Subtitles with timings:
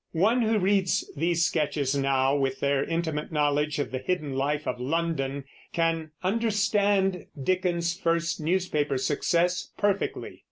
[0.17, 4.79] One who reads these sketches now, with their intimate knowledge of the hidden life of
[4.79, 5.43] London,
[5.73, 10.39] can understand Dickens's first newspaper success perfectly.